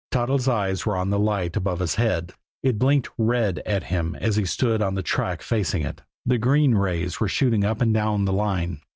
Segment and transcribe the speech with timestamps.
[0.09, 2.33] Toddles' eyes were on the light above his head.
[2.63, 6.73] It blinked red at him as he stood on the track facing it; the green
[6.73, 8.81] rays were shooting up and down the line.